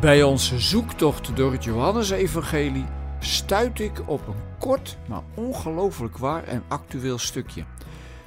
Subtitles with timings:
[0.00, 2.84] Bij onze zoektocht door het Johannesevangelie
[3.20, 7.64] stuit ik op een kort, maar ongelooflijk waar en actueel stukje.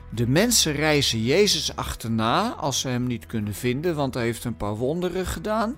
[0.10, 4.58] De mensen reizen Jezus achterna als ze hem niet kunnen vinden, want hij heeft een
[4.58, 5.76] paar wonderen gedaan,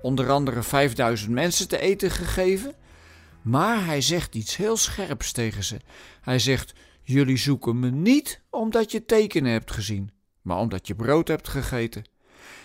[0.00, 2.74] onder andere 5000 mensen te eten gegeven.
[3.42, 5.76] Maar hij zegt iets heel scherps tegen ze.
[6.20, 10.10] Hij zegt: Jullie zoeken me niet omdat je tekenen hebt gezien,
[10.42, 12.04] maar omdat je brood hebt gegeten.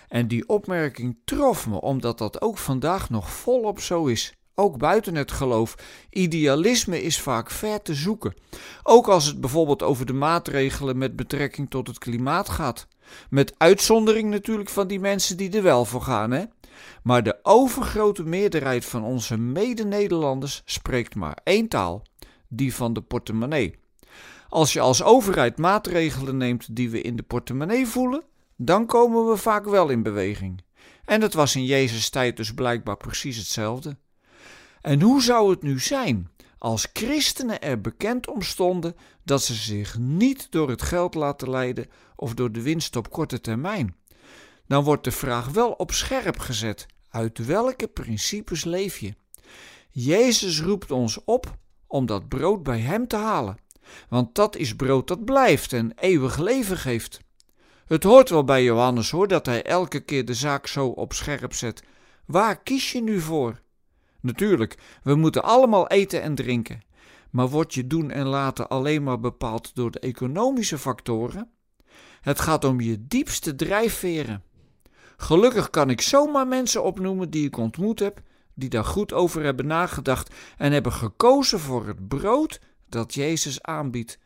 [0.09, 4.33] En die opmerking trof me, omdat dat ook vandaag nog volop zo is.
[4.55, 5.75] Ook buiten het geloof.
[6.09, 8.33] Idealisme is vaak ver te zoeken.
[8.83, 12.87] Ook als het bijvoorbeeld over de maatregelen met betrekking tot het klimaat gaat.
[13.29, 16.43] Met uitzondering natuurlijk van die mensen die er wel voor gaan, hè?
[17.03, 22.05] Maar de overgrote meerderheid van onze mede-Nederlanders spreekt maar één taal:
[22.47, 23.75] die van de portemonnee.
[24.49, 28.23] Als je als overheid maatregelen neemt die we in de portemonnee voelen,
[28.61, 30.63] dan komen we vaak wel in beweging.
[31.05, 33.97] En dat was in Jezus' tijd dus blijkbaar precies hetzelfde.
[34.81, 39.97] En hoe zou het nu zijn als christenen er bekend om stonden dat ze zich
[39.97, 43.95] niet door het geld laten leiden of door de winst op korte termijn?
[44.67, 49.15] Dan wordt de vraag wel op scherp gezet: uit welke principes leef je?
[49.89, 53.57] Jezus roept ons op om dat brood bij Hem te halen,
[54.09, 57.19] want dat is brood dat blijft en eeuwig leven geeft.
[57.89, 61.53] Het hoort wel bij Johannes hoor dat hij elke keer de zaak zo op scherp
[61.53, 61.83] zet.
[62.25, 63.61] Waar kies je nu voor?
[64.21, 66.81] Natuurlijk, we moeten allemaal eten en drinken.
[67.31, 71.51] Maar wordt je doen en laten alleen maar bepaald door de economische factoren?
[72.21, 74.43] Het gaat om je diepste drijfveren.
[75.17, 78.21] Gelukkig kan ik zomaar mensen opnoemen die ik ontmoet heb,
[78.53, 82.59] die daar goed over hebben nagedacht en hebben gekozen voor het brood
[82.89, 84.19] dat Jezus aanbiedt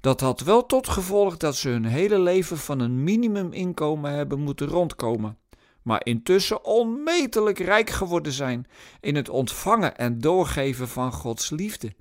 [0.00, 4.66] dat had wel tot gevolg dat ze hun hele leven van een minimuminkomen hebben moeten
[4.66, 5.38] rondkomen,
[5.82, 8.66] maar intussen onmetelijk rijk geworden zijn
[9.00, 11.94] in het ontvangen en doorgeven van Gods liefde.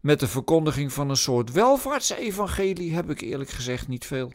[0.00, 4.32] Met de verkondiging van een soort welvaartsevangelie heb ik eerlijk gezegd niet veel.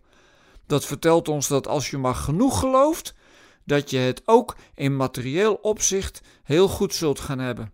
[0.66, 3.16] Dat vertelt ons dat als je maar genoeg gelooft,
[3.66, 7.72] dat je het ook in materieel opzicht heel goed zult gaan hebben.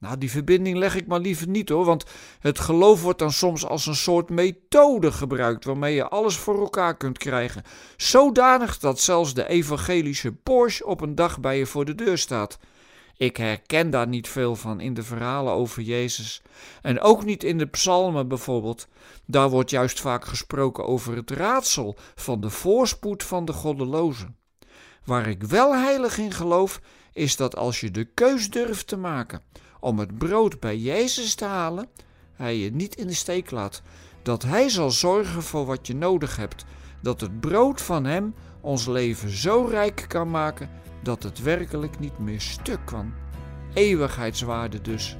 [0.00, 2.04] Nou, die verbinding leg ik maar liever niet hoor, want
[2.38, 6.96] het geloof wordt dan soms als een soort methode gebruikt waarmee je alles voor elkaar
[6.96, 7.62] kunt krijgen.
[7.96, 12.58] Zodanig dat zelfs de evangelische Porsche op een dag bij je voor de deur staat.
[13.16, 16.42] Ik herken daar niet veel van in de verhalen over Jezus.
[16.82, 18.88] En ook niet in de psalmen bijvoorbeeld.
[19.26, 24.36] Daar wordt juist vaak gesproken over het raadsel van de voorspoed van de goddelozen.
[25.04, 26.80] Waar ik wel heilig in geloof,
[27.12, 29.42] is dat als je de keus durft te maken
[29.80, 31.88] om het brood bij Jezus te halen,
[32.34, 33.82] hij je niet in de steek laat.
[34.22, 36.64] Dat hij zal zorgen voor wat je nodig hebt.
[37.02, 40.70] Dat het brood van hem ons leven zo rijk kan maken
[41.02, 43.12] dat het werkelijk niet meer stuk kan.
[43.74, 45.16] Eeuwigheidswaarde dus.